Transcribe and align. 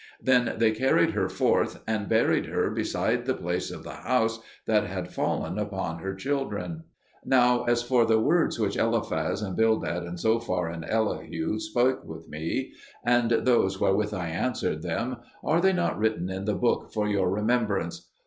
Then 0.19 0.55
they 0.57 0.71
carried 0.71 1.11
her 1.11 1.29
forth 1.29 1.83
and 1.85 2.09
buried 2.09 2.47
her 2.47 2.71
beside 2.71 3.27
the 3.27 3.35
place 3.35 3.69
of 3.69 3.83
the 3.83 3.91
house 3.93 4.39
that 4.65 4.85
had 4.85 5.13
fallen 5.13 5.59
upon 5.59 5.99
her 5.99 6.15
children. 6.15 6.85
Now 7.23 7.65
as 7.65 7.83
for 7.83 8.01
all 8.01 8.07
the 8.07 8.19
words 8.19 8.57
which 8.59 8.77
Eliphaz, 8.77 9.43
and 9.43 9.55
Bildad, 9.55 10.01
and 10.01 10.17
Zophar, 10.19 10.69
and 10.69 10.83
Elihu 10.85 11.59
spake 11.59 12.03
with 12.03 12.27
me, 12.27 12.73
and 13.05 13.29
those 13.29 13.79
wherewith 13.79 14.11
I 14.11 14.29
answered 14.29 14.81
them, 14.81 15.17
are 15.43 15.61
they 15.61 15.71
not 15.71 15.99
written 15.99 16.31
in 16.31 16.45
the 16.45 16.55
book 16.55 16.91
for 16.91 17.07
your 17.07 17.29
remembrance? 17.29 18.09